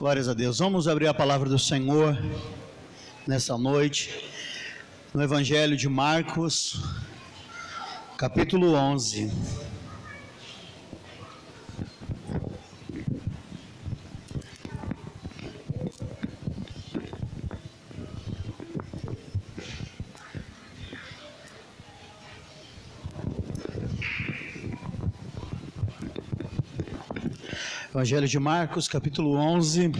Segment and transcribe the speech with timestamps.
[0.00, 0.60] Glórias a Deus.
[0.60, 2.18] Vamos abrir a palavra do Senhor
[3.26, 4.10] nessa noite,
[5.12, 6.82] no Evangelho de Marcos,
[8.16, 9.30] capítulo 11.
[28.00, 29.92] Evangelho de Marcos, capítulo 11.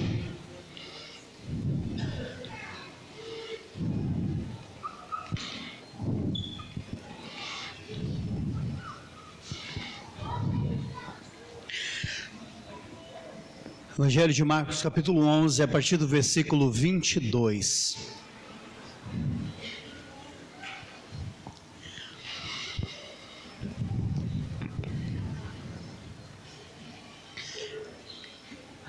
[13.99, 18.10] Evangelho de Marcos, capítulo 11, a partir do versículo 22.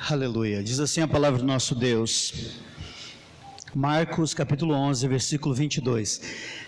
[0.09, 0.63] Aleluia.
[0.63, 2.33] Diz assim a palavra do nosso Deus.
[3.73, 6.21] Marcos capítulo 11, versículo 22.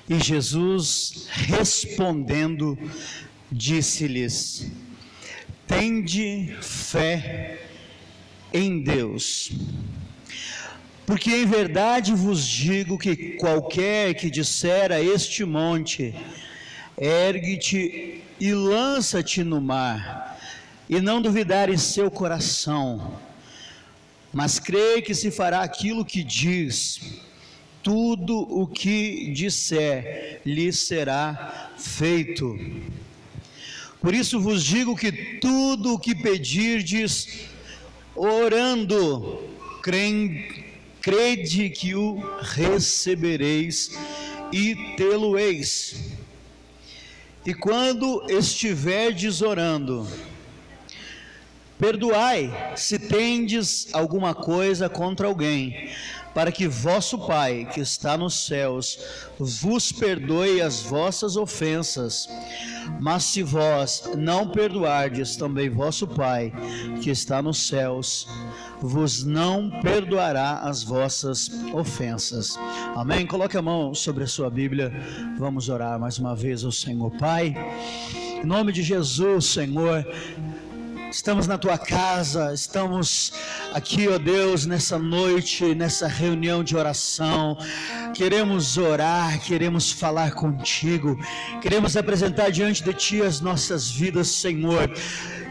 [0.08, 2.78] E Jesus respondendo
[3.52, 4.72] disse-lhes:
[5.68, 7.60] Tende fé
[8.54, 9.52] em Deus.
[11.04, 16.14] Porque em verdade vos digo que qualquer que disser a este monte:
[16.96, 20.40] Ergue-te e lança-te no mar,
[20.88, 23.20] e não duvidar em seu coração,
[24.34, 27.00] mas crê que se fará aquilo que diz,
[27.84, 32.58] tudo o que disser lhe será feito.
[34.02, 37.46] Por isso vos digo que tudo o que pedirdes,
[38.16, 39.44] orando,
[39.82, 43.92] crede que o recebereis
[44.52, 46.12] e tê-lo-eis.
[47.46, 50.08] E quando estiverdes orando,
[51.80, 55.90] Perdoai se tendes alguma coisa contra alguém,
[56.34, 59.00] para que vosso Pai, que está nos céus,
[59.38, 62.28] vos perdoe as vossas ofensas.
[63.00, 66.52] Mas se vós não perdoardes, também vosso Pai,
[67.02, 68.28] que está nos céus,
[68.82, 72.58] vos não perdoará as vossas ofensas.
[72.96, 73.26] Amém?
[73.26, 74.92] Coloque a mão sobre a sua Bíblia.
[75.38, 77.56] Vamos orar mais uma vez ao Senhor Pai.
[78.44, 80.06] Em nome de Jesus, Senhor,
[81.14, 83.32] Estamos na tua casa, estamos
[83.72, 87.56] aqui, ó Deus, nessa noite, nessa reunião de oração.
[88.16, 91.16] Queremos orar, queremos falar contigo,
[91.62, 94.92] queremos apresentar diante de ti as nossas vidas, Senhor.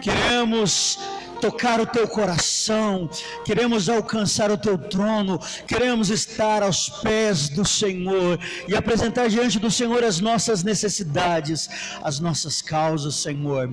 [0.02, 0.98] Queremos
[1.42, 3.10] tocar o teu coração,
[3.44, 8.38] queremos alcançar o teu trono, queremos estar aos pés do Senhor
[8.68, 11.68] e apresentar diante do Senhor as nossas necessidades,
[12.00, 13.68] as nossas causas, Senhor.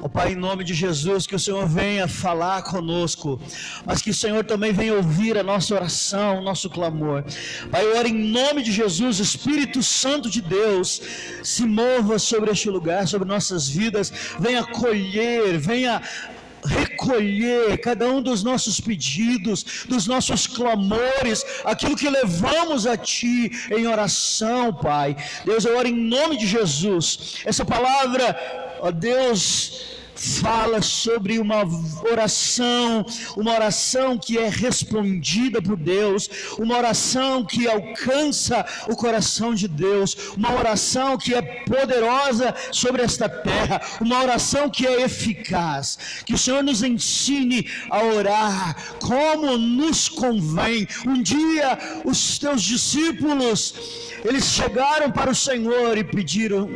[0.00, 3.40] Oh, Pai, em nome de Jesus, que o Senhor venha falar conosco,
[3.84, 7.24] mas que o Senhor também venha ouvir a nossa oração, o nosso clamor.
[7.68, 11.02] Pai, eu oro em nome de Jesus, Espírito Santo de Deus,
[11.42, 16.00] se mova sobre este lugar, sobre nossas vidas, venha acolher, venha
[16.66, 23.86] recolher cada um dos nossos pedidos, dos nossos clamores, aquilo que levamos a Ti em
[23.86, 25.16] oração, Pai.
[25.44, 27.36] Deus, eu oro em nome de Jesus.
[27.44, 28.36] Essa palavra,
[28.80, 31.62] ó Deus, fala sobre uma
[32.10, 33.04] oração,
[33.36, 36.28] uma oração que é respondida por Deus,
[36.58, 43.28] uma oração que alcança o coração de Deus, uma oração que é poderosa sobre esta
[43.28, 45.98] terra, uma oração que é eficaz.
[46.24, 50.88] Que o Senhor nos ensine a orar como nos convém.
[51.06, 53.74] Um dia os teus discípulos,
[54.24, 56.70] eles chegaram para o Senhor e pediram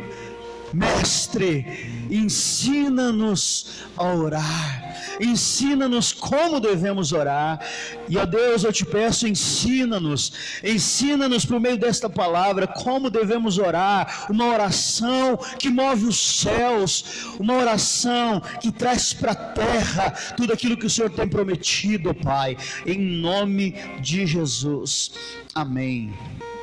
[0.73, 1.65] Mestre,
[2.09, 7.59] ensina-nos a orar, ensina-nos como devemos orar,
[8.07, 10.31] e a Deus eu te peço, ensina-nos,
[10.63, 17.03] ensina-nos por meio desta palavra como devemos orar, uma oração que move os céus,
[17.37, 22.57] uma oração que traz para a terra tudo aquilo que o Senhor tem prometido, Pai,
[22.85, 25.11] em nome de Jesus,
[25.53, 26.13] amém,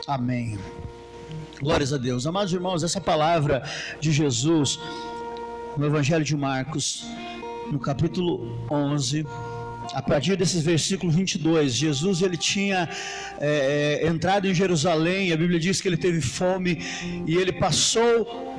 [0.06, 0.58] amém.
[1.60, 2.24] Glórias a Deus.
[2.24, 3.64] Amados irmãos, essa palavra
[4.00, 4.78] de Jesus
[5.76, 7.04] no Evangelho de Marcos,
[7.72, 9.26] no capítulo 11,
[9.92, 12.88] a partir desses versículos 22, Jesus ele tinha
[13.40, 16.78] é, entrado em Jerusalém, a Bíblia diz que ele teve fome
[17.26, 18.56] e ele passou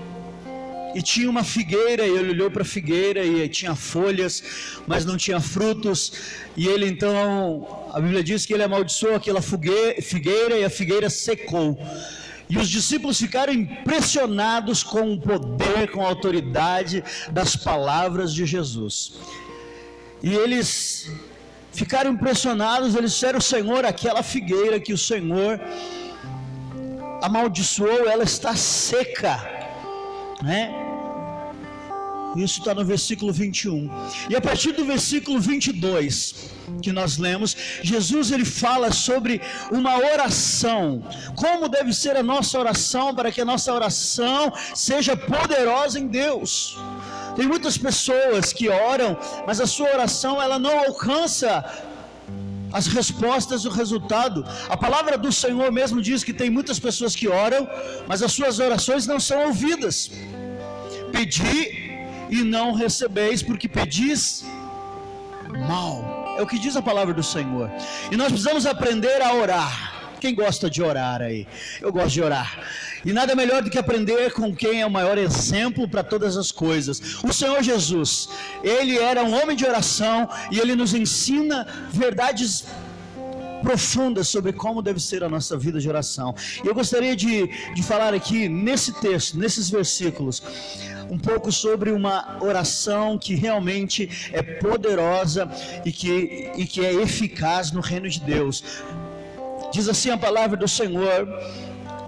[0.94, 4.44] e tinha uma figueira, e ele olhou para a figueira e tinha folhas,
[4.86, 6.12] mas não tinha frutos,
[6.58, 11.78] e ele então, a Bíblia diz que ele amaldiçoou aquela figueira e a figueira secou.
[12.50, 19.14] E os discípulos ficaram impressionados com o poder, com a autoridade das palavras de Jesus.
[20.24, 21.12] E eles
[21.72, 25.62] ficaram impressionados, eles disseram: Senhor, aquela figueira que o Senhor
[27.22, 29.38] amaldiçoou, ela está seca,
[30.42, 30.89] né?
[32.36, 33.90] Isso está no versículo 21.
[34.30, 36.50] E a partir do versículo 22
[36.82, 39.42] que nós lemos, Jesus ele fala sobre
[39.72, 41.04] uma oração.
[41.36, 46.78] Como deve ser a nossa oração para que a nossa oração seja poderosa em Deus.
[47.36, 49.18] Tem muitas pessoas que oram,
[49.48, 51.64] mas a sua oração ela não alcança
[52.72, 54.46] as respostas, o resultado.
[54.70, 57.68] A palavra do Senhor mesmo diz que tem muitas pessoas que oram,
[58.08, 60.12] mas as suas orações não são ouvidas.
[61.12, 61.89] Pedir
[62.30, 64.44] e não recebeis, porque pedis
[65.68, 66.36] mal.
[66.38, 67.70] É o que diz a palavra do Senhor.
[68.12, 70.00] E nós precisamos aprender a orar.
[70.20, 71.48] Quem gosta de orar aí?
[71.82, 72.60] Eu gosto de orar.
[73.06, 76.52] E nada melhor do que aprender com quem é o maior exemplo para todas as
[76.52, 77.02] coisas.
[77.24, 78.30] O Senhor Jesus,
[78.64, 82.66] ele era um homem de oração e ele nos ensina verdades
[83.62, 86.36] profundas sobre como deve ser a nossa vida de oração.
[86.64, 90.42] E eu gostaria de, de falar aqui nesse texto, nesses versículos,
[91.10, 95.50] um pouco sobre uma oração que realmente é poderosa
[95.86, 98.64] e que, e que é eficaz no reino de Deus.
[99.72, 101.28] Diz assim a palavra do Senhor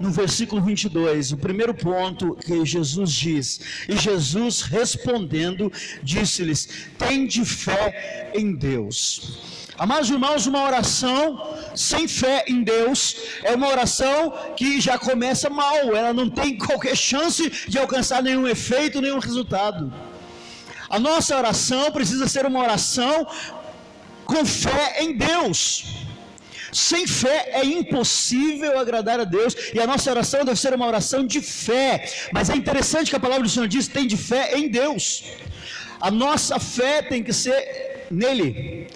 [0.02, 5.72] no versículo 22, o primeiro ponto que Jesus diz: E Jesus respondendo,
[6.02, 6.68] disse-lhes:
[6.98, 8.98] Tende fé em Deus.
[9.78, 15.96] Amados irmãos, uma oração sem fé em Deus é uma oração que já começa mal,
[15.96, 19.92] ela não tem qualquer chance de alcançar nenhum efeito, nenhum resultado.
[20.90, 23.26] A nossa oração precisa ser uma oração
[24.24, 26.02] com fé em Deus.
[26.72, 31.26] Sem fé é impossível agradar a Deus, e a nossa oração deve ser uma oração
[31.26, 32.10] de fé.
[32.32, 35.24] Mas é interessante que a palavra do Senhor diz: tem de fé em Deus.
[36.00, 38.88] A nossa fé tem que ser nele.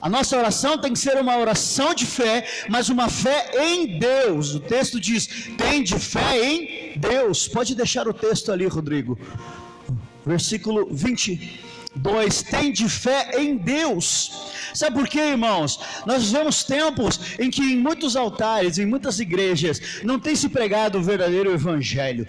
[0.00, 4.54] A nossa oração tem que ser uma oração de fé, mas uma fé em Deus.
[4.54, 5.26] O texto diz:
[5.56, 7.48] tem de fé em Deus.
[7.48, 9.18] Pode deixar o texto ali, Rodrigo.
[10.26, 11.67] Versículo 20.
[11.98, 12.42] 2.
[12.42, 14.48] Tende fé em Deus.
[14.74, 15.80] Sabe por quê, irmãos?
[16.06, 20.98] Nós vivemos tempos em que em muitos altares, em muitas igrejas, não tem se pregado
[20.98, 22.26] o verdadeiro evangelho.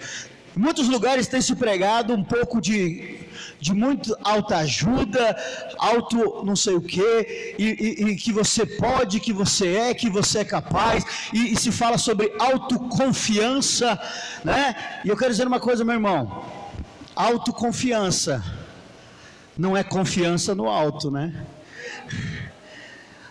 [0.56, 3.20] Em muitos lugares tem se pregado um pouco de,
[3.60, 5.36] de muito alta ajuda,
[5.78, 10.10] alto não sei o que e, e, e que você pode, que você é, que
[10.10, 13.98] você é capaz, e, e se fala sobre autoconfiança,
[14.44, 14.74] né?
[15.04, 16.44] E eu quero dizer uma coisa, meu irmão:
[17.14, 18.42] autoconfiança
[19.60, 21.34] não é confiança no alto, né?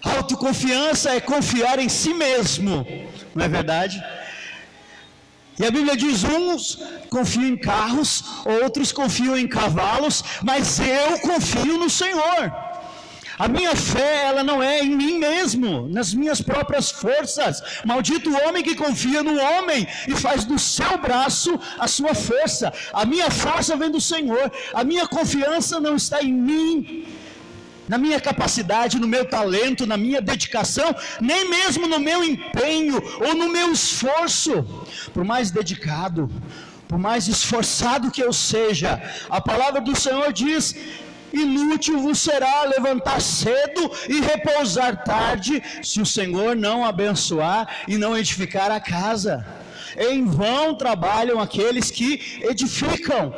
[0.03, 2.85] Autoconfiança é confiar em si mesmo,
[3.33, 4.01] não é verdade?
[5.57, 6.77] E a Bíblia diz: uns
[7.09, 12.68] confiam em carros, outros confiam em cavalos, mas eu confio no Senhor.
[13.39, 17.63] A minha fé, ela não é em mim mesmo, nas minhas próprias forças.
[17.85, 22.73] Maldito o homem que confia no homem e faz do seu braço a sua força.
[22.91, 24.51] A minha força vem do Senhor.
[24.73, 27.07] A minha confiança não está em mim,
[27.87, 33.33] na minha capacidade, no meu talento, na minha dedicação, nem mesmo no meu empenho ou
[33.33, 34.53] no meu esforço.
[35.13, 36.29] Por mais dedicado,
[36.89, 40.75] por mais esforçado que eu seja, a palavra do Senhor diz:
[41.33, 48.17] inútil vos será levantar cedo e repousar tarde, se o Senhor não abençoar e não
[48.17, 49.45] edificar a casa.
[49.97, 53.33] Em vão trabalham aqueles que edificam.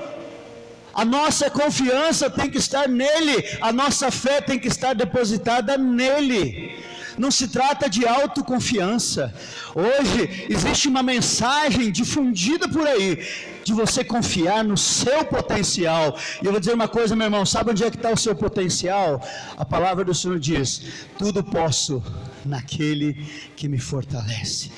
[0.94, 6.78] A nossa confiança tem que estar nele, a nossa fé tem que estar depositada nele.
[7.18, 9.34] Não se trata de autoconfiança.
[9.76, 13.20] Hoje existe uma mensagem difundida por aí
[13.64, 16.18] de você confiar no seu potencial.
[16.42, 18.36] E eu vou dizer uma coisa, meu irmão: sabe onde é que está o seu
[18.36, 19.26] potencial?
[19.58, 20.82] A palavra do Senhor diz:
[21.18, 22.04] tudo posso
[22.46, 23.14] naquele
[23.56, 24.72] que me fortalece.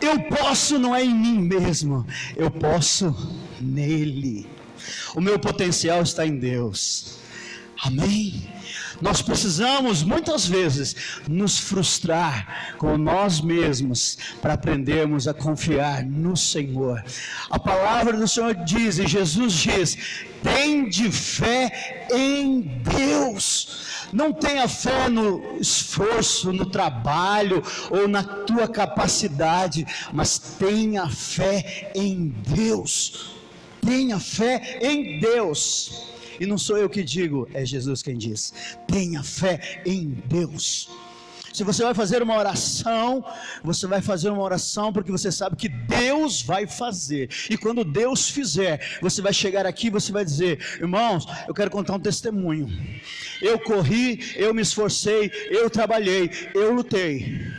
[0.00, 3.14] Eu posso não é em mim mesmo, eu posso
[3.60, 4.48] nele.
[5.14, 7.18] O meu potencial está em Deus.
[7.82, 8.42] Amém?
[9.00, 10.94] Nós precisamos muitas vezes
[11.26, 17.02] nos frustrar com nós mesmos para aprendermos a confiar no Senhor.
[17.48, 19.96] A palavra do Senhor diz, e Jesus diz:
[20.42, 23.88] tem de fé em Deus.
[24.12, 32.34] Não tenha fé no esforço, no trabalho ou na tua capacidade, mas tenha fé em
[32.46, 33.40] Deus
[33.80, 36.10] tenha fé em Deus.
[36.40, 38.52] E não sou eu que digo, é Jesus quem diz.
[38.88, 40.88] Tenha fé em Deus.
[41.52, 43.24] Se você vai fazer uma oração,
[43.62, 47.28] você vai fazer uma oração porque você sabe que Deus vai fazer.
[47.50, 51.70] E quando Deus fizer, você vai chegar aqui e você vai dizer: "Irmãos, eu quero
[51.70, 52.68] contar um testemunho.
[53.42, 57.52] Eu corri, eu me esforcei, eu trabalhei, eu lutei.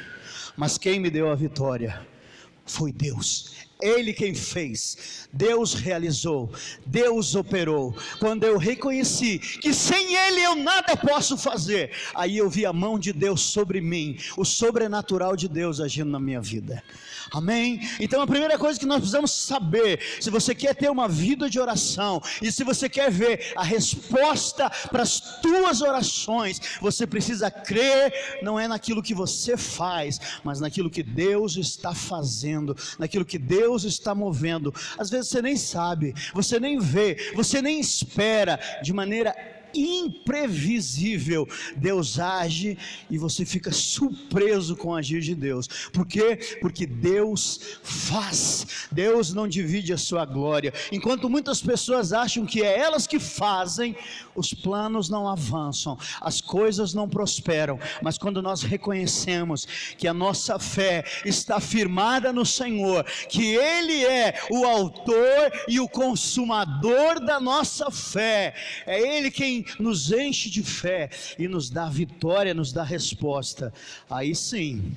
[0.55, 2.01] Mas quem me deu a vitória
[2.71, 3.51] foi Deus.
[3.81, 6.51] Ele quem fez, Deus realizou,
[6.85, 7.95] Deus operou.
[8.19, 12.99] Quando eu reconheci que sem Ele eu nada posso fazer, aí eu vi a mão
[12.99, 16.83] de Deus sobre mim, o sobrenatural de Deus agindo na minha vida.
[17.31, 17.79] Amém?
[17.99, 21.59] Então a primeira coisa que nós precisamos saber, se você quer ter uma vida de
[21.59, 28.41] oração e se você quer ver a resposta para as tuas orações, você precisa crer
[28.41, 33.83] não é naquilo que você faz, mas naquilo que Deus está fazendo, naquilo que Deus
[33.83, 34.73] está movendo.
[34.97, 39.33] Às vezes você nem sabe, você nem vê, você nem espera de maneira
[39.73, 42.77] imprevisível, Deus age
[43.09, 45.67] e você fica surpreso com o agir de Deus.
[45.91, 46.57] Por quê?
[46.61, 50.73] Porque Deus faz, Deus não divide a sua glória.
[50.91, 53.95] Enquanto muitas pessoas acham que é elas que fazem,
[54.35, 60.57] os planos não avançam, as coisas não prosperam, mas quando nós reconhecemos que a nossa
[60.59, 67.89] fé está firmada no Senhor, que Ele é o autor e o consumador da nossa
[67.91, 68.53] fé,
[68.85, 73.73] é Ele quem nos enche de fé e nos dá vitória, nos dá resposta,
[74.09, 74.93] aí sim,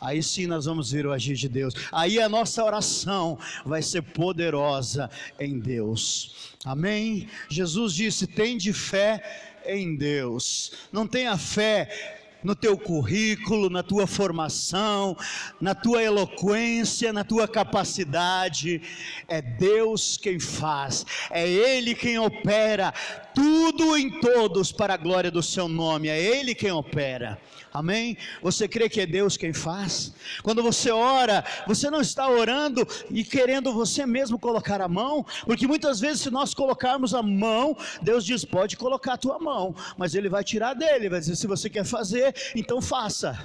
[0.00, 4.02] aí sim nós vamos ver o agir de Deus, aí a nossa oração vai ser
[4.02, 7.28] poderosa em Deus, amém?
[7.48, 14.06] Jesus disse: tem de fé em Deus, não tenha fé no teu currículo, na tua
[14.06, 15.16] formação,
[15.60, 18.80] na tua eloquência, na tua capacidade.
[19.28, 22.92] É Deus quem faz, é Ele quem opera
[23.34, 27.38] tudo em todos para a glória do seu nome, é Ele quem opera.
[27.72, 28.16] Amém?
[28.42, 30.12] Você crê que é Deus quem faz?
[30.42, 35.66] Quando você ora, você não está orando e querendo você mesmo colocar a mão, porque
[35.66, 40.14] muitas vezes, se nós colocarmos a mão, Deus diz: pode colocar a tua mão, mas
[40.14, 43.38] Ele vai tirar dele, vai dizer: se você quer fazer, então faça.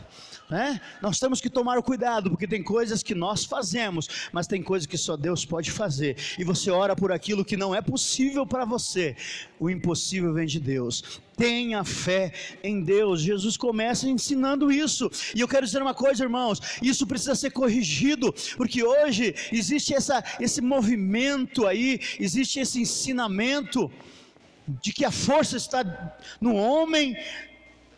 [0.50, 0.80] Né?
[1.02, 4.98] Nós temos que tomar cuidado, porque tem coisas que nós fazemos, mas tem coisas que
[4.98, 6.16] só Deus pode fazer.
[6.38, 9.16] E você ora por aquilo que não é possível para você.
[9.60, 11.22] O impossível vem de Deus.
[11.38, 13.22] Tenha fé em Deus.
[13.22, 15.10] Jesus começa ensinando isso.
[15.36, 20.24] E eu quero dizer uma coisa, irmãos: isso precisa ser corrigido, porque hoje existe essa,
[20.40, 23.92] esse movimento aí, existe esse ensinamento
[24.82, 25.84] de que a força está
[26.42, 27.16] no homem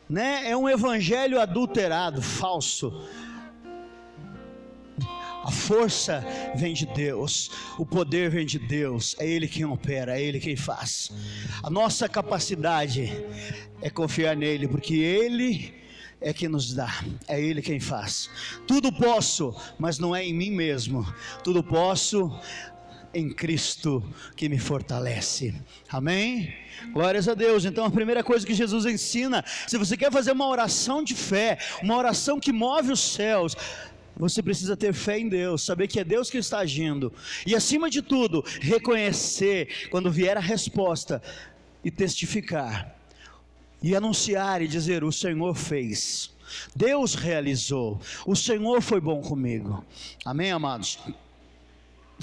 [0.09, 0.49] né?
[0.49, 2.93] É um evangelho adulterado, falso.
[5.47, 6.25] A força
[6.55, 10.57] vem de Deus, o poder vem de Deus, é Ele quem opera, é Ele quem
[10.57, 11.09] faz.
[11.63, 13.09] A nossa capacidade
[13.81, 15.73] é confiar nele, porque Ele
[16.19, 16.93] é quem nos dá,
[17.29, 18.29] é Ele quem faz.
[18.67, 21.07] Tudo posso, mas não é em mim mesmo.
[21.45, 22.29] Tudo posso
[23.13, 24.03] em Cristo
[24.35, 25.55] que me fortalece.
[25.87, 26.53] Amém?
[26.91, 27.63] Glórias a Deus.
[27.63, 31.57] Então, a primeira coisa que Jesus ensina, se você quer fazer uma oração de fé,
[31.81, 33.55] uma oração que move os céus,
[34.17, 37.13] você precisa ter fé em Deus, saber que é Deus que está agindo,
[37.45, 41.21] e acima de tudo, reconhecer quando vier a resposta
[41.83, 42.95] e testificar,
[43.81, 46.31] e anunciar e dizer: O Senhor fez,
[46.75, 49.85] Deus realizou, o Senhor foi bom comigo.
[50.25, 50.97] Amém, amados?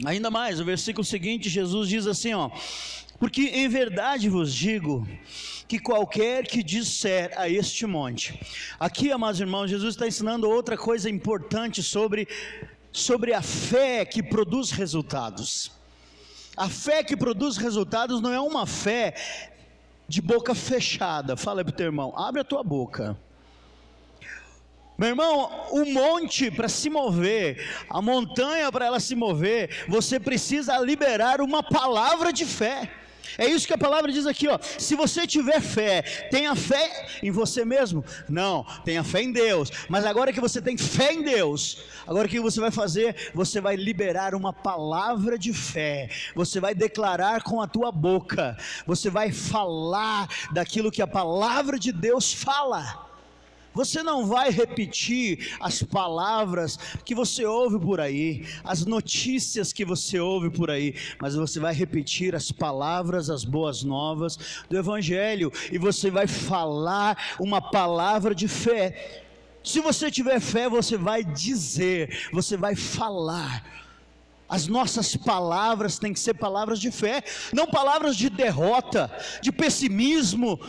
[0.05, 2.51] Ainda mais, o versículo seguinte, Jesus diz assim: ó,
[3.25, 5.09] porque em verdade vos digo
[5.66, 8.38] que qualquer que disser a este monte,
[8.78, 12.28] aqui, amados irmãos, Jesus está ensinando outra coisa importante sobre,
[12.93, 15.73] sobre a fé que produz resultados.
[16.54, 19.14] A fé que produz resultados não é uma fé
[20.07, 21.35] de boca fechada.
[21.35, 23.16] Fala para o teu irmão, abre a tua boca.
[24.99, 30.76] Meu irmão, o monte para se mover, a montanha para ela se mover, você precisa
[30.76, 33.00] liberar uma palavra de fé.
[33.38, 34.59] É isso que a palavra diz aqui, ó.
[34.79, 38.05] Se você tiver fé, tenha fé em você mesmo?
[38.29, 39.71] Não, tenha fé em Deus.
[39.88, 43.31] Mas agora que você tem fé em Deus, agora o que você vai fazer?
[43.35, 46.09] Você vai liberar uma palavra de fé.
[46.35, 48.57] Você vai declarar com a tua boca.
[48.87, 53.03] Você vai falar daquilo que a palavra de Deus fala.
[53.75, 60.21] Você não vai repetir as palavras que você ouve por aí, as notícias que você
[60.21, 64.38] ouve por aí, mas você vai repetir as palavras, as boas novas
[64.71, 69.23] do Evangelho, e você vai falar uma palavra de fé.
[69.64, 73.64] Se você tiver fé, você vai dizer, você vai falar.
[74.49, 79.11] As nossas palavras têm que ser palavras de fé, não palavras de derrota,
[79.43, 80.61] de pessimismo,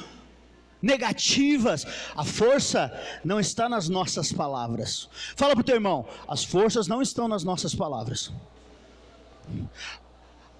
[0.85, 1.85] negativas.
[2.15, 5.09] A força não está nas nossas palavras.
[5.35, 8.31] Fala para o teu irmão: as forças não estão nas nossas palavras.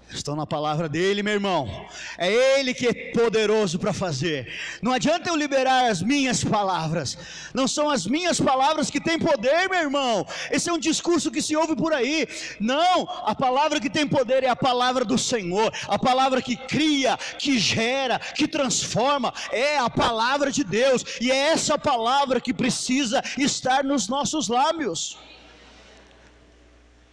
[0.08, 1.86] Estão na palavra dele, meu irmão.
[2.16, 4.52] É ele que é poderoso para fazer.
[4.80, 7.18] Não adianta eu liberar as minhas palavras.
[7.52, 10.24] Não são as minhas palavras que têm poder, meu irmão.
[10.50, 12.26] Esse é um discurso que se ouve por aí.
[12.60, 15.72] Não, a palavra que tem poder é a palavra do Senhor.
[15.88, 21.04] A palavra que cria, que gera, que transforma, é a palavra de Deus.
[21.20, 25.18] E é essa palavra que precisa estar nos nossos lábios.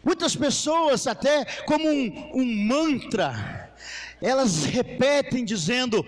[0.03, 3.73] Muitas pessoas, até como um, um mantra,
[4.21, 6.05] elas repetem dizendo: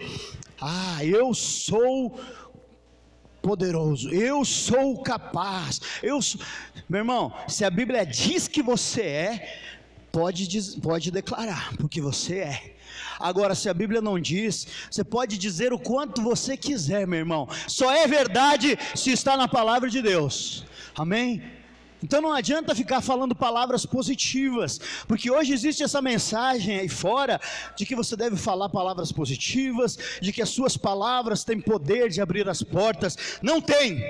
[0.60, 2.20] Ah, eu sou
[3.42, 6.42] poderoso, eu sou capaz, eu sou...
[6.90, 9.60] Meu irmão, se a Bíblia diz que você é,
[10.12, 12.76] pode, diz, pode declarar, porque você é.
[13.20, 17.48] Agora, se a Bíblia não diz, você pode dizer o quanto você quiser, meu irmão,
[17.68, 21.44] só é verdade se está na palavra de Deus, amém?
[22.06, 27.42] Então não adianta ficar falando palavras positivas, porque hoje existe essa mensagem aí fora
[27.76, 32.22] de que você deve falar palavras positivas, de que as suas palavras têm poder de
[32.22, 33.18] abrir as portas.
[33.42, 34.04] Não tem.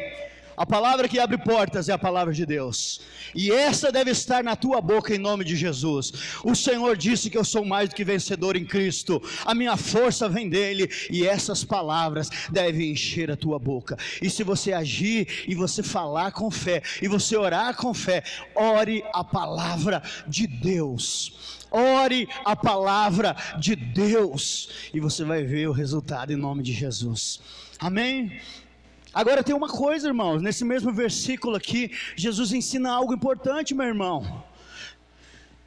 [0.57, 3.01] A palavra que abre portas é a palavra de Deus,
[3.33, 6.13] e essa deve estar na tua boca em nome de Jesus.
[6.43, 10.29] O Senhor disse que eu sou mais do que vencedor em Cristo, a minha força
[10.29, 13.97] vem dele, e essas palavras devem encher a tua boca.
[14.21, 18.24] E se você agir e você falar com fé, e você orar com fé,
[18.55, 21.65] ore a palavra de Deus.
[21.71, 27.41] Ore a palavra de Deus, e você vai ver o resultado em nome de Jesus.
[27.79, 28.39] Amém?
[29.15, 34.43] Agora tem uma coisa, irmãos, nesse mesmo versículo aqui, Jesus ensina algo importante, meu irmão.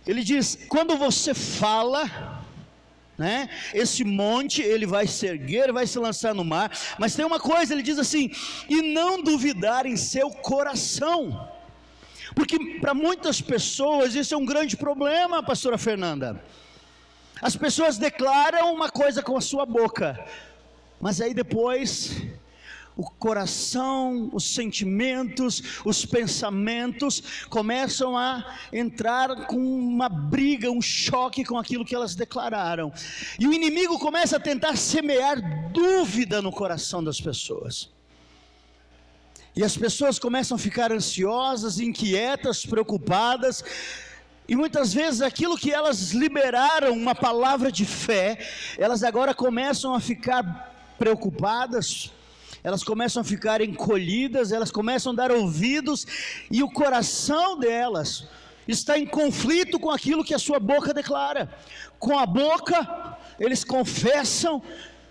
[0.06, 2.44] Ele diz: quando você fala,
[3.16, 3.48] né?
[3.72, 6.70] Esse monte ele vai se erguer, vai se lançar no mar.
[6.98, 8.30] Mas tem uma coisa, ele diz assim:
[8.68, 11.48] e não duvidar em seu coração,
[12.34, 16.44] porque para muitas pessoas isso é um grande problema, Pastora Fernanda.
[17.40, 20.22] As pessoas declaram uma coisa com a sua boca,
[21.00, 22.28] mas aí depois
[22.98, 31.56] o coração, os sentimentos, os pensamentos começam a entrar com uma briga, um choque com
[31.56, 32.92] aquilo que elas declararam.
[33.38, 37.88] E o inimigo começa a tentar semear dúvida no coração das pessoas.
[39.54, 43.62] E as pessoas começam a ficar ansiosas, inquietas, preocupadas,
[44.48, 48.44] e muitas vezes aquilo que elas liberaram, uma palavra de fé,
[48.76, 52.10] elas agora começam a ficar preocupadas,
[52.62, 56.06] elas começam a ficar encolhidas, elas começam a dar ouvidos,
[56.50, 58.26] e o coração delas
[58.66, 61.50] está em conflito com aquilo que a sua boca declara.
[61.98, 64.62] Com a boca, eles confessam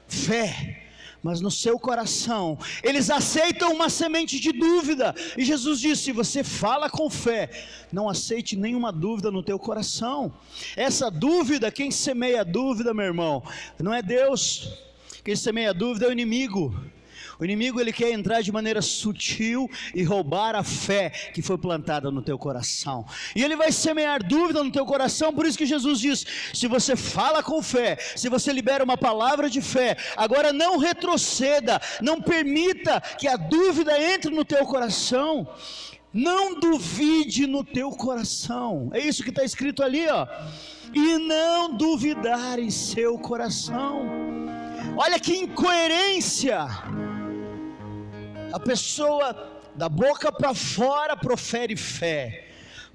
[0.07, 0.83] fé,
[1.23, 5.15] mas no seu coração, eles aceitam uma semente de dúvida.
[5.35, 7.49] E Jesus disse: você fala com fé,
[7.91, 10.33] não aceite nenhuma dúvida no teu coração.
[10.75, 13.43] Essa dúvida, quem semeia dúvida, meu irmão,
[13.79, 14.69] não é Deus.
[15.23, 16.73] Quem semeia dúvida é o inimigo.
[17.39, 22.09] O inimigo ele quer entrar de maneira sutil e roubar a fé que foi plantada
[22.09, 23.05] no teu coração.
[23.35, 26.95] E ele vai semear dúvida no teu coração, por isso que Jesus diz: se você
[26.95, 32.99] fala com fé, se você libera uma palavra de fé, agora não retroceda, não permita
[33.01, 35.47] que a dúvida entre no teu coração.
[36.13, 38.89] Não duvide no teu coração.
[38.91, 40.25] É isso que está escrito ali, ó.
[40.91, 44.09] E não duvidar em seu coração.
[44.97, 46.65] Olha que incoerência
[48.51, 49.35] a pessoa
[49.75, 52.45] da boca para fora profere fé,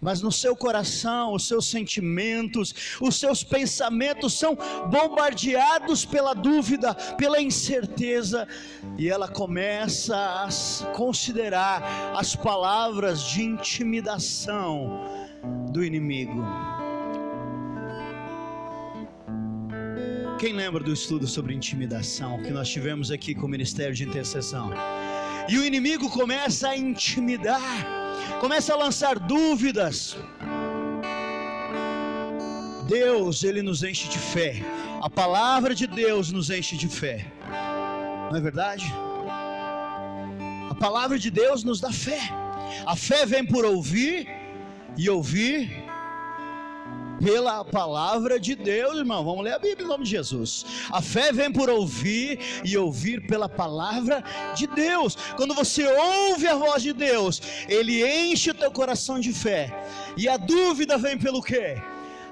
[0.00, 4.58] mas no seu coração, os seus sentimentos, os seus pensamentos são
[4.90, 8.48] bombardeados pela dúvida, pela incerteza,
[8.98, 10.48] e ela começa a
[10.92, 15.04] considerar as palavras de intimidação
[15.70, 16.42] do inimigo.
[20.40, 24.72] Quem lembra do estudo sobre intimidação que nós tivemos aqui com o Ministério de Intercessão?
[25.48, 27.86] E o inimigo começa a intimidar,
[28.40, 30.16] começa a lançar dúvidas.
[32.88, 34.62] Deus, ele nos enche de fé.
[35.02, 37.26] A palavra de Deus nos enche de fé.
[38.30, 38.84] Não é verdade?
[40.70, 42.20] A palavra de Deus nos dá fé.
[42.86, 44.28] A fé vem por ouvir
[44.96, 45.81] e ouvir
[47.20, 49.24] pela palavra de Deus, irmão.
[49.24, 50.64] Vamos ler a Bíblia em nome de Jesus.
[50.90, 54.22] A fé vem por ouvir e ouvir pela palavra
[54.54, 55.16] de Deus.
[55.36, 59.72] Quando você ouve a voz de Deus, ele enche o teu coração de fé.
[60.16, 61.76] E a dúvida vem pelo quê?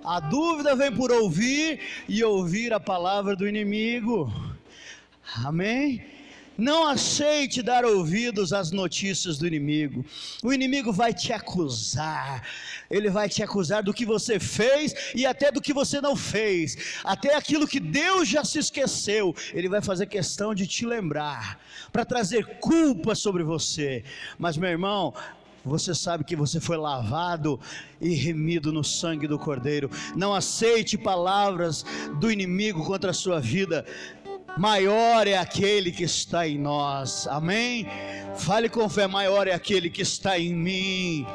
[0.04, 4.32] A dúvida vem por ouvir e ouvir a palavra do inimigo.
[5.44, 6.02] Amém?
[6.60, 10.04] Não aceite dar ouvidos às notícias do inimigo.
[10.42, 12.46] O inimigo vai te acusar.
[12.90, 17.00] Ele vai te acusar do que você fez e até do que você não fez.
[17.04, 19.34] Até aquilo que Deus já se esqueceu.
[19.54, 21.60] Ele vai fazer questão de te lembrar,
[21.92, 24.02] para trazer culpa sobre você.
[24.38, 25.14] Mas, meu irmão,
[25.64, 27.60] você sabe que você foi lavado
[28.00, 29.90] e remido no sangue do Cordeiro.
[30.16, 31.84] Não aceite palavras
[32.18, 33.84] do inimigo contra a sua vida
[34.58, 37.86] maior é aquele que está em nós, amém?
[38.36, 41.26] Fale com fé, maior é aquele que está em mim,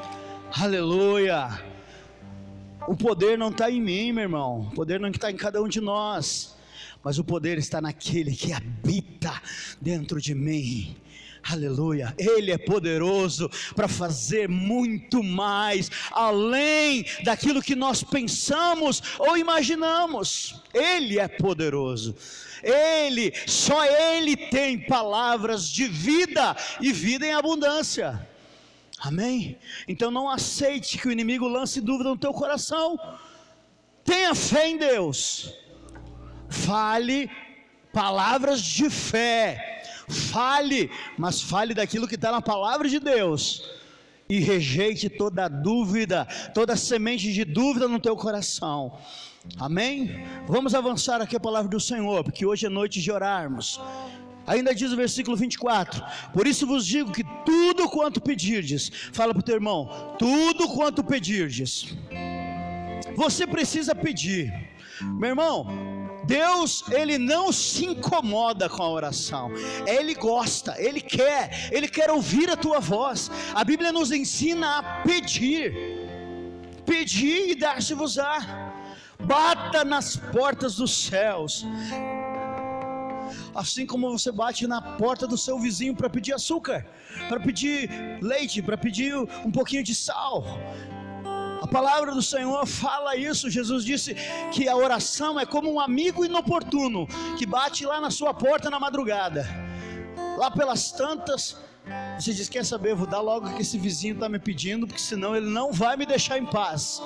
[0.52, 1.64] aleluia.
[2.88, 5.68] O poder não está em mim, meu irmão, o poder não está em cada um
[5.68, 6.56] de nós,
[7.04, 9.42] mas o poder está naquele que habita
[9.82, 10.96] dentro de mim.
[11.48, 20.60] Aleluia, Ele é poderoso para fazer muito mais, além daquilo que nós pensamos ou imaginamos.
[20.74, 22.16] Ele é poderoso.
[22.64, 28.28] Ele, só Ele tem palavras de vida e vida em abundância.
[29.06, 29.56] Amém?
[29.88, 33.00] Então não aceite que o inimigo lance dúvida no teu coração.
[34.04, 35.54] Tenha fé em Deus.
[36.50, 37.30] Fale
[37.94, 39.84] palavras de fé.
[40.08, 40.90] Fale,
[41.20, 43.70] mas fale daquilo que está na palavra de Deus.
[44.28, 48.98] E rejeite toda dúvida, toda semente de dúvida no teu coração.
[49.60, 50.26] Amém?
[50.48, 53.80] Vamos avançar aqui a palavra do Senhor, porque hoje é noite de orarmos.
[54.48, 57.24] Ainda diz o versículo 24: Por isso vos digo que
[57.96, 59.80] quanto pedirdes, fala para o teu irmão,
[60.20, 61.96] tudo quanto pedirdes,
[63.16, 64.52] você precisa pedir,
[65.02, 65.96] meu irmão.
[66.26, 69.50] Deus, Ele não se incomoda com a oração,
[69.88, 73.32] Ele gosta, Ele quer, Ele quer ouvir a tua voz.
[73.54, 75.72] A Bíblia nos ensina a pedir,
[76.86, 78.74] pedir e dar-se-vos-á
[79.20, 81.66] bata nas portas dos céus.
[83.56, 86.86] Assim como você bate na porta do seu vizinho para pedir açúcar,
[87.30, 87.90] para pedir
[88.22, 90.44] leite, para pedir um pouquinho de sal.
[91.62, 93.50] A palavra do Senhor fala isso.
[93.50, 94.16] Jesus disse
[94.52, 98.80] que a oração é como um amigo inoportuno que bate lá na sua porta na
[98.80, 99.48] madrugada.
[100.38, 101.58] Lá pelas tantas,
[102.20, 102.94] você diz: Quer saber?
[102.94, 106.06] Vou dar logo que esse vizinho está me pedindo, porque senão ele não vai me
[106.06, 107.02] deixar em paz.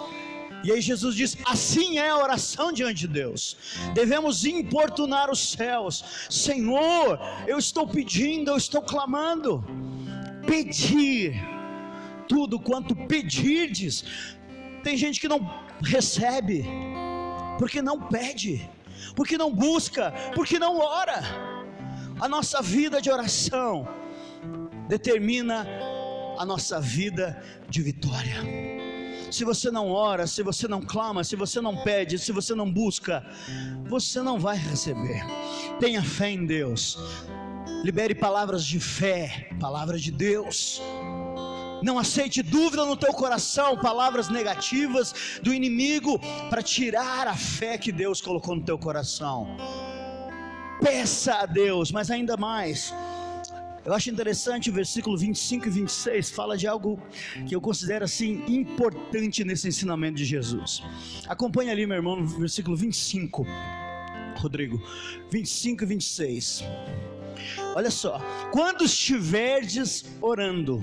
[0.63, 3.58] E aí Jesus diz: assim é a oração diante de Deus.
[3.93, 6.04] Devemos importunar os céus.
[6.30, 9.63] Senhor, eu estou pedindo, eu estou clamando.
[10.45, 11.34] Pedir
[12.28, 14.04] tudo quanto pedirdes.
[14.84, 15.39] Tem gente que não
[15.82, 16.65] recebe,
[17.58, 18.69] porque não pede,
[19.15, 21.22] porque não busca, porque não ora.
[22.19, 23.88] A nossa vida de oração
[24.88, 25.65] determina
[26.38, 28.78] a nossa vida de vitória
[29.31, 32.71] se você não ora, se você não clama, se você não pede, se você não
[32.71, 33.25] busca,
[33.87, 35.23] você não vai receber.
[35.79, 36.97] Tenha fé em Deus.
[37.83, 40.81] Libere palavras de fé, palavras de Deus.
[41.81, 47.91] Não aceite dúvida no teu coração, palavras negativas do inimigo para tirar a fé que
[47.91, 49.55] Deus colocou no teu coração.
[50.81, 52.93] Peça a Deus, mas ainda mais,
[53.89, 57.02] eu acho interessante o versículo 25 e 26 fala de algo
[57.47, 60.84] que eu considero assim importante nesse ensinamento de Jesus.
[61.28, 63.47] Acompanhe ali, meu irmão, no versículo 25.
[64.38, 64.80] Rodrigo,
[65.32, 66.63] 25 e 26.
[67.75, 68.19] Olha só,
[68.52, 70.80] quando estiverdes orando,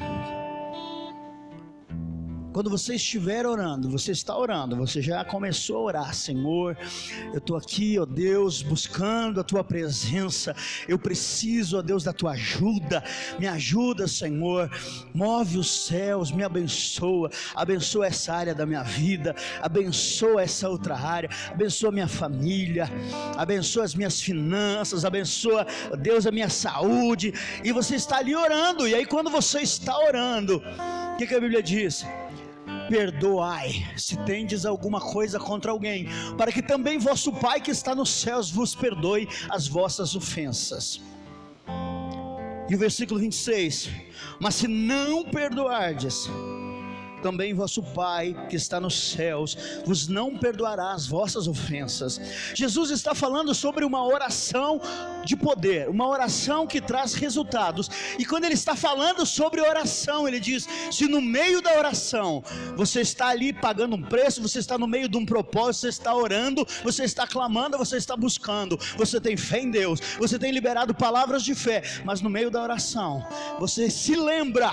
[2.56, 6.74] quando você estiver orando, você está orando, você já começou a orar, Senhor,
[7.30, 10.56] eu estou aqui, ó Deus, buscando a tua presença,
[10.88, 13.04] eu preciso, ó Deus, da tua ajuda,
[13.38, 14.70] me ajuda, Senhor,
[15.12, 21.28] move os céus, me abençoa, abençoa essa área da minha vida, abençoa essa outra área,
[21.50, 22.90] abençoa minha família,
[23.36, 28.88] abençoa as minhas finanças, abençoa, ó Deus, a minha saúde, e você está ali orando,
[28.88, 30.62] e aí quando você está orando,
[31.12, 32.06] o que, que a Bíblia diz?
[32.88, 38.10] Perdoai, se tendes alguma coisa contra alguém, para que também vosso Pai que está nos
[38.10, 41.00] céus vos perdoe as vossas ofensas.
[42.68, 43.90] E o versículo 26:
[44.40, 46.28] Mas se não perdoardes,
[47.22, 52.20] também vosso Pai que está nos céus vos não perdoará as vossas ofensas.
[52.54, 54.80] Jesus está falando sobre uma oração
[55.24, 57.90] de poder, uma oração que traz resultados.
[58.18, 62.42] E quando ele está falando sobre oração, ele diz: se no meio da oração
[62.76, 66.14] você está ali pagando um preço, você está no meio de um propósito, você está
[66.14, 70.94] orando, você está clamando, você está buscando, você tem fé em Deus, você tem liberado
[70.94, 73.26] palavras de fé, mas no meio da oração,
[73.58, 74.70] você se lembra,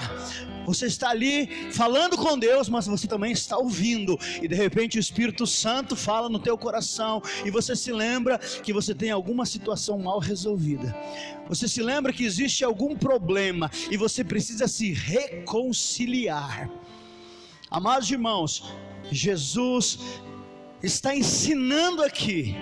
[0.65, 4.99] você está ali falando com Deus, mas você também está ouvindo, e de repente o
[4.99, 9.97] Espírito Santo fala no teu coração, e você se lembra que você tem alguma situação
[9.99, 10.95] mal resolvida.
[11.47, 16.69] Você se lembra que existe algum problema e você precisa se reconciliar.
[17.69, 18.63] Amados irmãos,
[19.11, 19.99] Jesus
[20.81, 22.55] está ensinando aqui,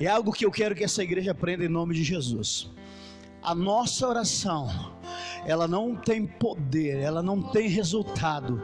[0.00, 2.70] é algo que eu quero que essa igreja aprenda em nome de Jesus.
[3.42, 4.95] A nossa oração,
[5.46, 8.60] ela não tem poder, ela não tem resultado,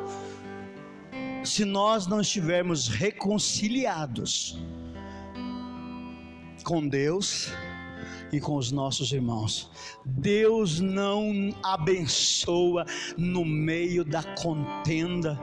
[1.45, 4.59] se nós não estivermos reconciliados
[6.65, 7.51] com Deus
[8.33, 9.71] e com os nossos irmãos.
[10.05, 12.85] Deus não abençoa
[13.17, 15.39] no meio da contenda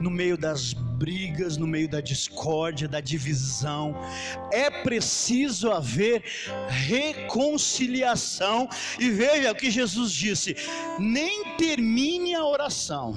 [0.00, 3.96] no meio das brigas, no meio da discórdia, da divisão.
[4.52, 6.22] É preciso haver
[6.68, 8.68] reconciliação.
[9.00, 10.54] E veja o que Jesus disse:
[11.00, 13.16] nem termine a oração.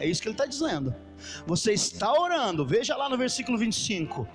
[0.00, 0.92] É isso que ele está dizendo.
[1.46, 4.26] Você está orando, veja lá no versículo 25.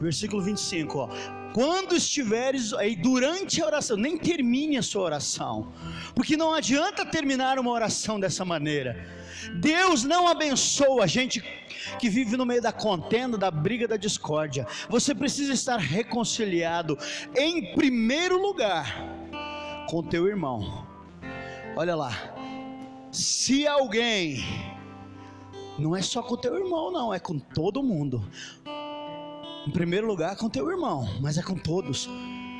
[0.00, 1.08] Versículo 25, ó.
[1.52, 5.72] Quando estiveres aí durante a oração, nem termine a sua oração,
[6.14, 9.18] porque não adianta terminar uma oração dessa maneira.
[9.60, 11.42] Deus não abençoa a gente
[11.98, 14.66] que vive no meio da contenda, da briga, da discórdia.
[14.88, 16.98] Você precisa estar reconciliado
[17.34, 19.02] em primeiro lugar
[19.88, 20.86] com teu irmão.
[21.76, 22.12] Olha lá.
[23.10, 24.44] Se alguém
[25.78, 28.28] não é só com teu irmão, não, é com todo mundo.
[29.68, 32.08] Em primeiro lugar com teu irmão, mas é com todos.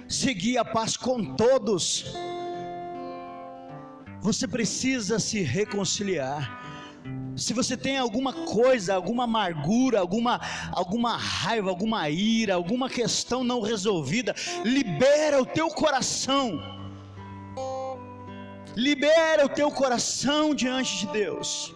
[0.07, 2.05] Seguir a paz com todos.
[4.21, 6.59] Você precisa se reconciliar
[7.35, 10.39] se você tem alguma coisa, alguma amargura, alguma,
[10.71, 16.61] alguma raiva, alguma ira, alguma questão não resolvida, libera o teu coração.
[18.77, 21.75] Libera o teu coração diante de Deus.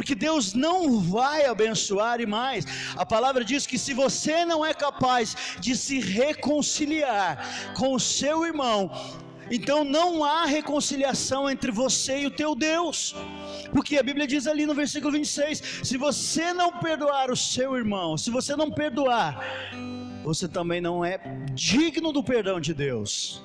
[0.00, 2.64] Porque Deus não vai abençoar e mais.
[2.96, 8.46] A palavra diz que se você não é capaz de se reconciliar com o seu
[8.46, 8.90] irmão,
[9.50, 13.14] então não há reconciliação entre você e o teu Deus.
[13.74, 18.16] Porque a Bíblia diz ali no versículo 26: se você não perdoar o seu irmão,
[18.16, 19.44] se você não perdoar,
[20.24, 21.18] você também não é
[21.52, 23.42] digno do perdão de Deus.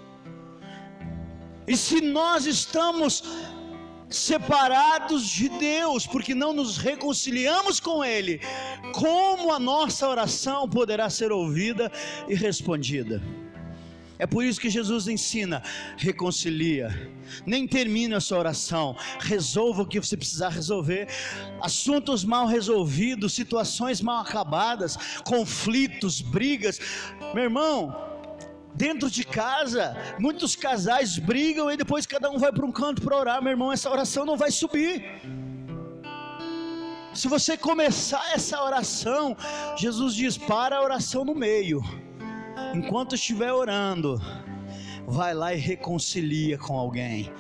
[1.68, 3.24] E se nós estamos
[4.10, 8.40] separados de Deus, porque não nos reconciliamos com Ele,
[8.94, 11.92] como a nossa oração poderá ser ouvida
[12.28, 13.22] e respondida?
[14.18, 15.62] É por isso que Jesus ensina:
[15.98, 17.12] reconcilia.
[17.46, 21.08] Nem termine a sua oração, resolva o que você precisar resolver.
[21.62, 26.80] Assuntos mal resolvidos, situações mal acabadas, conflitos, brigas.
[27.34, 28.15] Meu irmão,
[28.76, 33.18] dentro de casa, muitos casais brigam e depois cada um vai para um canto para
[33.18, 33.42] orar.
[33.42, 35.04] Meu irmão, essa oração não vai subir.
[37.14, 39.36] Se você começar essa oração,
[39.78, 41.82] Jesus diz: para a oração no meio
[42.74, 44.22] enquanto estiver orando,
[45.08, 47.32] vai lá e reconcilia com alguém.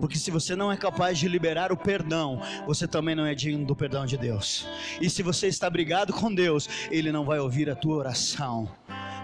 [0.00, 3.64] Porque se você não é capaz de liberar o perdão, você também não é digno
[3.64, 4.66] do perdão de Deus.
[5.00, 8.68] E se você está brigado com Deus, Ele não vai ouvir a tua oração.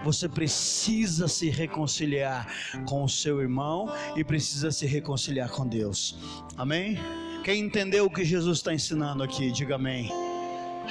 [0.03, 2.47] Você precisa se reconciliar
[2.85, 6.17] com o seu irmão e precisa se reconciliar com Deus.
[6.57, 6.97] Amém?
[7.43, 10.11] Quem entendeu o que Jesus está ensinando aqui, diga amém.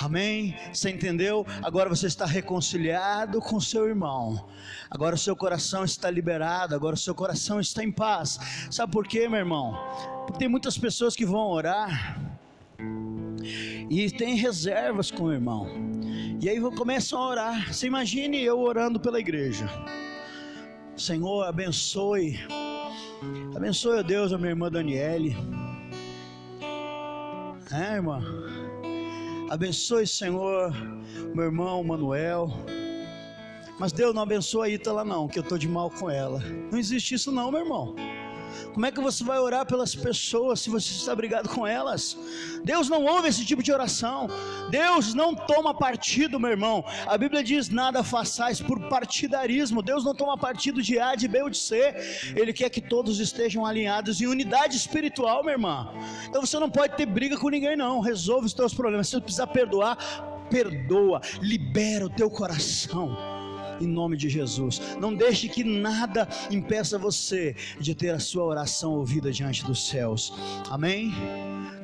[0.00, 0.54] Amém?
[0.72, 1.44] Você entendeu?
[1.62, 4.48] Agora você está reconciliado com seu irmão.
[4.88, 6.74] Agora o seu coração está liberado.
[6.74, 8.38] Agora o seu coração está em paz.
[8.70, 9.76] Sabe por quê, meu irmão?
[10.26, 12.37] Porque tem muitas pessoas que vão orar
[13.90, 15.66] e tem reservas com o irmão.
[16.40, 17.72] E aí começam a orar.
[17.72, 19.68] Você imagine eu orando pela igreja.
[20.96, 22.38] Senhor, abençoe.
[23.54, 25.36] Abençoe, a Deus, a minha irmã Daniele.
[27.72, 28.22] É, irmã?
[29.50, 30.72] Abençoe, Senhor,
[31.34, 32.52] meu irmão Manuel.
[33.78, 36.40] Mas Deus não abençoa a Ítala, não, que eu estou de mal com ela.
[36.70, 37.94] Não existe isso, não, meu irmão.
[38.72, 42.16] Como é que você vai orar pelas pessoas se você está brigado com elas?
[42.64, 44.28] Deus não ouve esse tipo de oração.
[44.70, 46.84] Deus não toma partido, meu irmão.
[47.06, 49.82] A Bíblia diz: nada façais por partidarismo.
[49.82, 51.94] Deus não toma partido de A, de B ou de C.
[52.36, 55.92] Ele quer que todos estejam alinhados em unidade espiritual, meu irmão.
[56.28, 58.00] Então você não pode ter briga com ninguém, não.
[58.00, 59.08] Resolve os teus problemas.
[59.08, 59.96] Se você precisar perdoar,
[60.50, 61.20] perdoa.
[61.40, 63.37] Libera o teu coração
[63.80, 64.80] em nome de Jesus.
[65.00, 70.32] Não deixe que nada impeça você de ter a sua oração ouvida diante dos céus.
[70.70, 71.12] Amém?